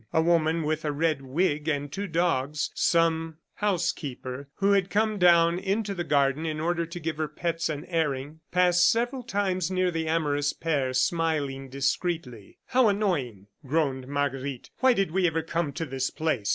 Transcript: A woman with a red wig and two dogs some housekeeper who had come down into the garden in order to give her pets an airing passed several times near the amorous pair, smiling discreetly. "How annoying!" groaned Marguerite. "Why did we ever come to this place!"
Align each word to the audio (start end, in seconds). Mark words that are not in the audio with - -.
A 0.11 0.19
woman 0.19 0.63
with 0.63 0.83
a 0.83 0.91
red 0.91 1.21
wig 1.21 1.67
and 1.67 1.91
two 1.91 2.07
dogs 2.07 2.71
some 2.73 3.37
housekeeper 3.57 4.49
who 4.55 4.71
had 4.71 4.89
come 4.89 5.19
down 5.19 5.59
into 5.59 5.93
the 5.93 6.03
garden 6.03 6.43
in 6.43 6.59
order 6.59 6.87
to 6.87 6.99
give 6.99 7.17
her 7.17 7.27
pets 7.27 7.69
an 7.69 7.85
airing 7.85 8.39
passed 8.51 8.89
several 8.89 9.21
times 9.21 9.69
near 9.69 9.91
the 9.91 10.07
amorous 10.07 10.53
pair, 10.53 10.91
smiling 10.93 11.69
discreetly. 11.69 12.57
"How 12.65 12.87
annoying!" 12.87 13.45
groaned 13.63 14.07
Marguerite. 14.07 14.71
"Why 14.79 14.93
did 14.93 15.11
we 15.11 15.27
ever 15.27 15.43
come 15.43 15.71
to 15.73 15.85
this 15.85 16.09
place!" 16.09 16.49